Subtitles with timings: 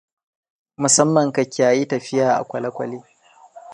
[0.81, 2.99] musamman ka kiyayi tafiya a kwale-kwale.